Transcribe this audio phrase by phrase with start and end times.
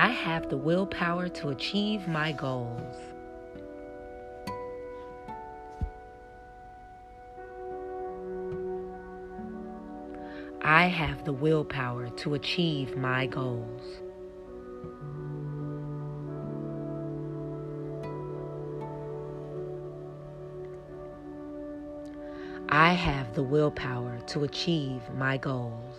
[0.00, 2.94] I have the willpower to achieve my goals.
[10.62, 13.82] I have the willpower to achieve my goals.
[22.68, 25.96] I have the willpower to achieve my goals.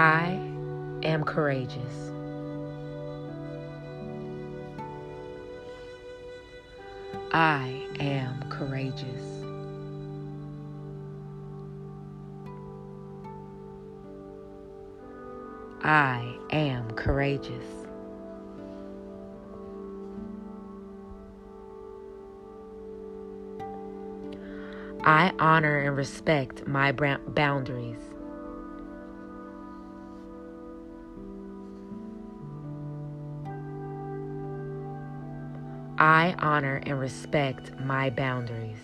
[0.00, 0.30] I
[1.02, 2.10] am courageous.
[7.32, 9.04] I am courageous.
[15.82, 17.66] I am courageous.
[25.04, 28.09] I honor and respect my boundaries.
[36.00, 38.78] I honor and respect my boundaries.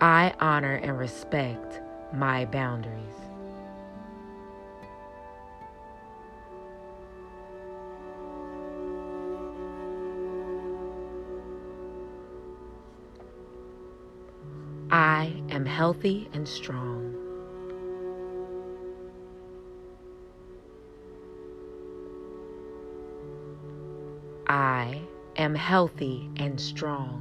[0.00, 2.98] I honor and respect my boundaries.
[14.90, 17.23] I am healthy and strong.
[24.54, 25.00] I
[25.34, 27.20] am healthy and strong.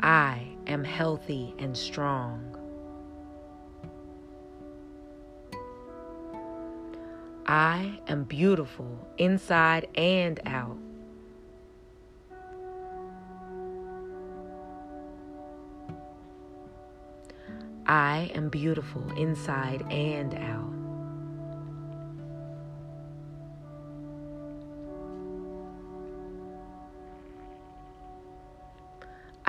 [0.00, 2.56] I am healthy and strong.
[7.46, 10.76] I am beautiful inside and out.
[17.86, 20.79] I am beautiful inside and out.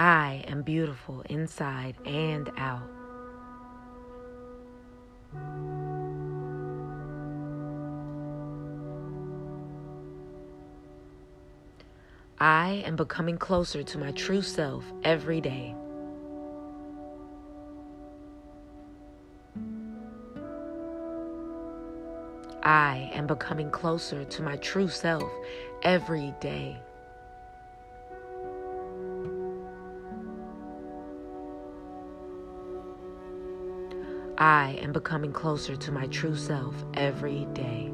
[0.01, 2.89] I am beautiful inside and out.
[12.39, 15.75] I am becoming closer to my true self every day.
[22.63, 25.31] I am becoming closer to my true self
[25.83, 26.81] every day.
[34.41, 37.93] I am becoming closer to my true self every day.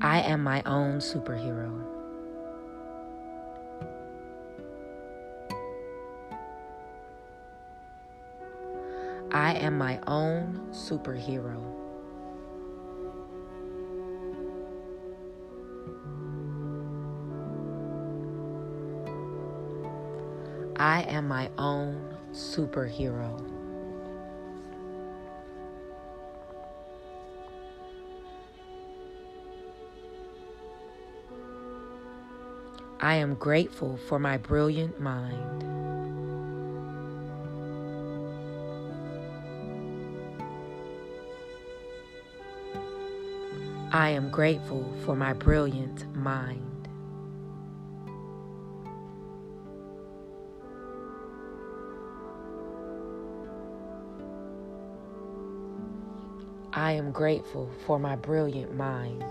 [0.00, 1.93] I am my own superhero.
[9.54, 11.62] I am my own superhero.
[20.74, 23.30] I am my own superhero.
[32.98, 36.03] I am grateful for my brilliant mind.
[43.94, 46.88] I am grateful for my brilliant mind.
[56.72, 59.22] I am grateful for my brilliant mind.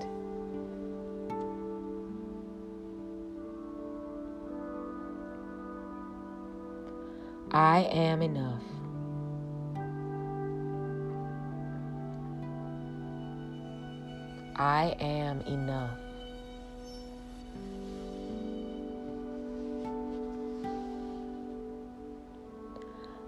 [7.52, 8.73] I am enough.
[14.56, 15.98] I am enough.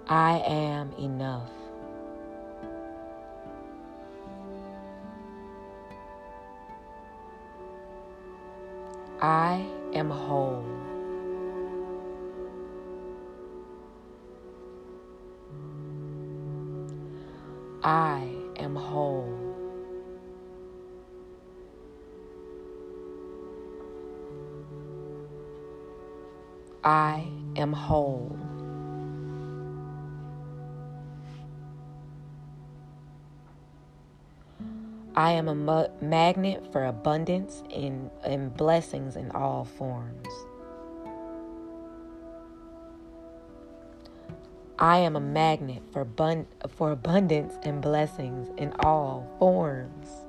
[0.07, 1.49] I am enough.
[9.19, 10.63] I am whole.
[17.83, 18.27] I
[18.57, 19.44] am whole.
[26.85, 28.37] I am whole.
[35.15, 40.27] I am a ma- magnet for abundance and, and blessings in all forms.
[44.77, 50.24] I am a magnet for, bun- for abundance and blessings in all forms.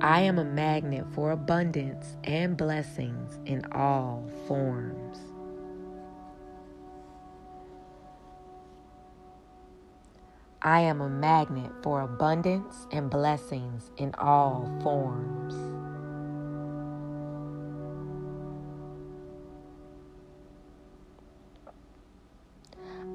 [0.00, 5.18] I am a magnet for abundance and blessings in all forms.
[10.62, 15.54] I am a magnet for abundance and blessings in all forms.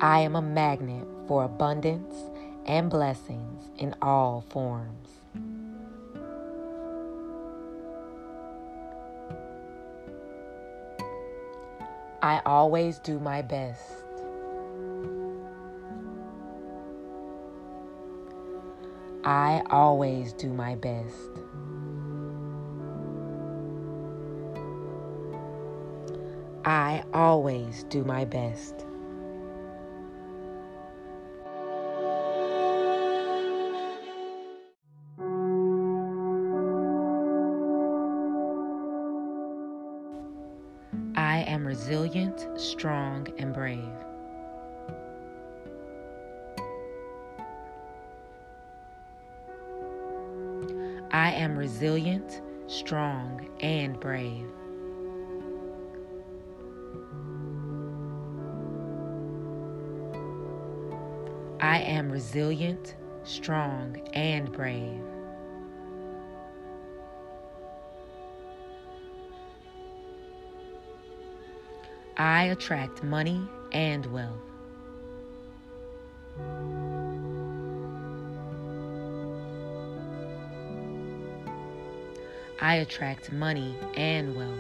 [0.02, 2.16] I am a magnet for abundance
[2.66, 5.23] and blessings in all forms.
[12.24, 13.82] I always do my best.
[19.26, 21.14] I always do my best.
[26.64, 28.86] I always do my best.
[41.44, 43.80] Am resilient, strong, and brave.
[51.12, 54.48] I am resilient, strong, and brave.
[61.60, 65.13] I am resilient, strong, and brave.
[72.18, 74.40] I attract money and wealth.
[82.62, 84.60] I attract money and wealth.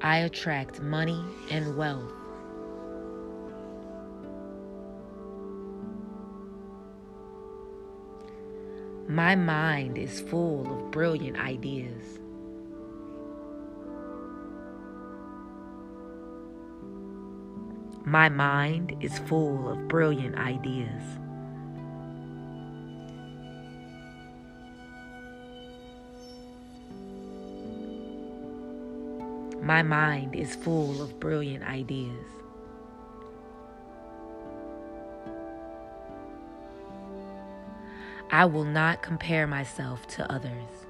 [0.00, 2.19] I attract money and wealth.
[9.10, 12.20] My mind is full of brilliant ideas.
[18.04, 21.02] My mind is full of brilliant ideas.
[29.60, 32.39] My mind is full of brilliant ideas.
[38.32, 40.86] I will not compare myself to others.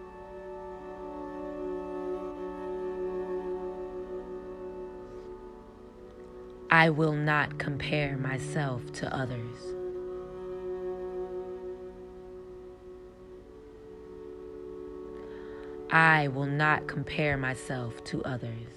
[6.70, 9.56] I will not compare myself to others.
[15.90, 18.68] I will not compare myself to others.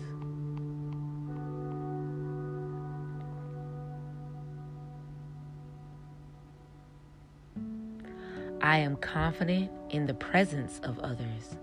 [8.63, 11.57] I am confident in the presence of others.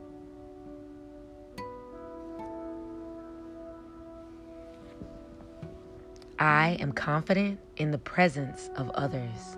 [6.38, 9.56] I am confident in the presence of others.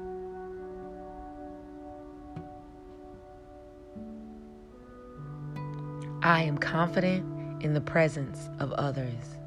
[6.22, 9.41] I am confident in the presence of others.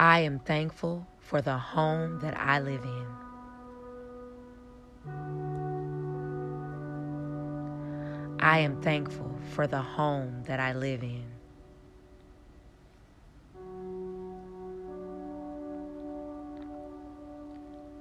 [0.00, 3.06] I am thankful for the home that I live in.
[8.38, 11.24] I am thankful for the home that I live in.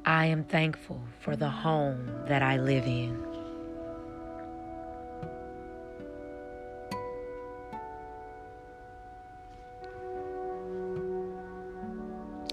[0.06, 3.27] I am thankful for the home that I live in.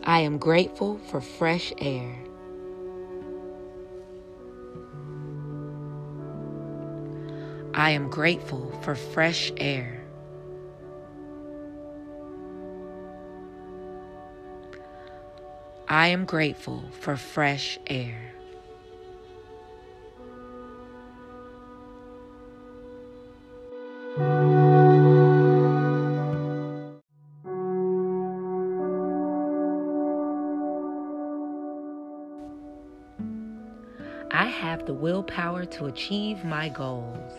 [0.07, 2.15] I am grateful for fresh air.
[7.73, 10.05] I am grateful for fresh air.
[15.89, 18.34] I am grateful for fresh air.
[34.75, 37.33] Have the willpower to achieve my goals.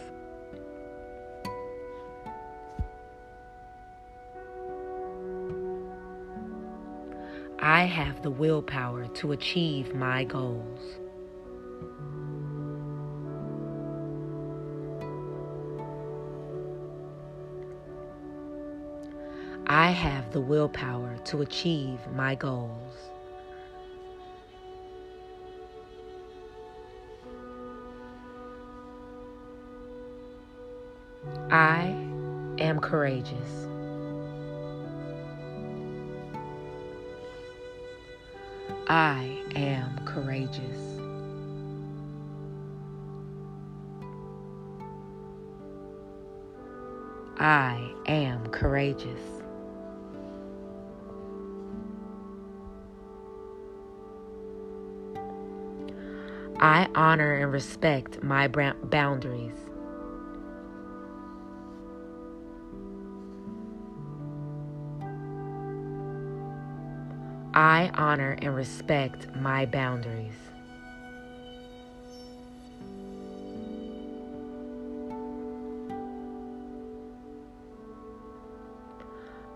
[7.59, 10.79] I have the willpower to achieve my goals.
[19.67, 23.14] I have the willpower to achieve my goals.
[31.55, 31.85] I
[32.57, 33.31] am courageous.
[38.89, 40.59] I am courageous.
[47.39, 49.21] I am courageous.
[56.59, 59.55] I honor and respect my boundaries.
[67.55, 70.35] I honor and respect my boundaries.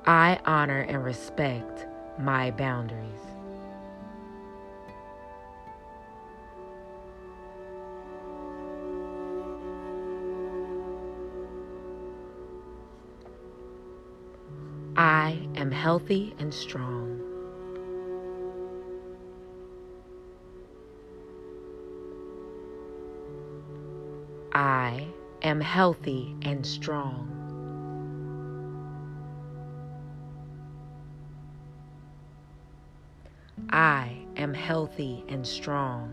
[0.05, 1.87] I honor and respect
[2.17, 3.19] my boundaries.
[14.95, 17.18] I am healthy and strong.
[24.59, 25.07] I
[25.41, 27.29] am healthy and strong.
[33.69, 36.11] I am healthy and strong.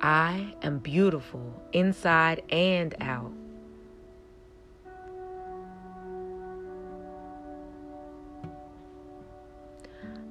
[0.00, 3.32] I am beautiful inside and out.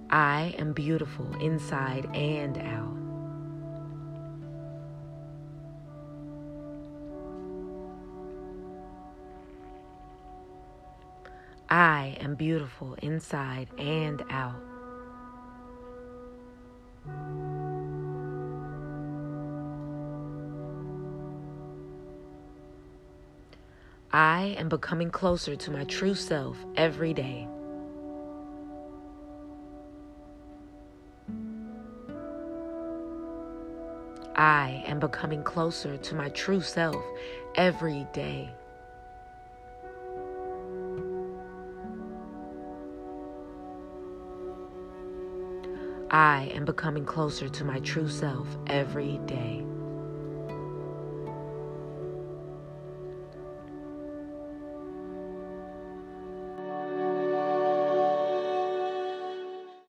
[0.10, 3.03] I am beautiful inside and out.
[11.74, 14.62] I am beautiful inside and out.
[24.12, 27.48] I am becoming closer to my true self every day.
[34.36, 37.04] I am becoming closer to my true self
[37.56, 38.52] every day.
[46.14, 49.66] I am becoming closer to my true self every day.